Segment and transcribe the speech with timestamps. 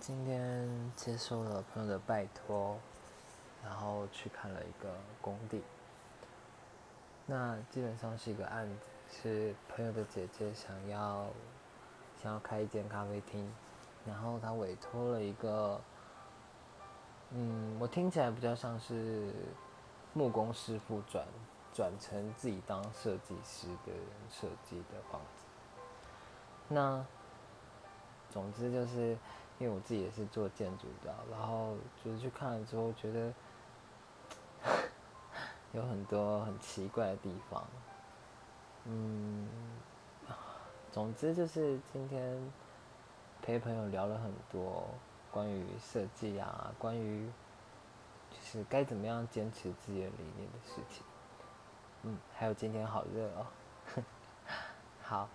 [0.00, 2.78] 今天接受了朋友的拜托，
[3.64, 5.62] 然后去看了一个工地。
[7.26, 11.26] 那基本上是一个案子，是朋友的姐姐想要
[12.22, 13.52] 想要开一间咖啡厅，
[14.06, 15.80] 然后他委托了一个，
[17.32, 19.32] 嗯，我听起来比较像是
[20.14, 21.26] 木工师傅转
[21.74, 25.44] 转成自己当设计师的人设计的房子。
[26.68, 27.04] 那
[28.30, 29.18] 总之就是
[29.58, 33.34] 因为我自己也是做建筑的，然后就是去看了之后觉得
[35.72, 37.66] 有很多很奇怪的地方，
[38.84, 39.48] 嗯，
[40.92, 42.40] 总之就是今天
[43.42, 44.86] 陪朋友聊了很多
[45.30, 47.28] 关于设计啊，关于
[48.30, 51.02] 就是该怎么样坚持自己的理念的事情，
[52.04, 53.46] 嗯，还有今天好热哦，
[55.02, 55.28] 好。